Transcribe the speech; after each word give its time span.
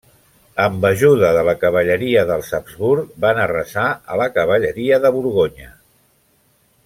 Amb 0.61 0.85
ajuda 0.87 1.27
de 1.35 1.43
la 1.49 1.53
cavalleria 1.63 2.23
dels 2.31 2.49
Habsburg 2.59 3.13
van 3.27 3.43
arrasar 3.43 3.87
a 4.15 4.19
la 4.23 4.29
cavalleria 4.39 5.01
de 5.05 5.13
Borgonya. 5.19 5.71